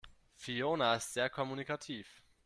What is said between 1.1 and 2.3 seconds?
sehr kommunikativ.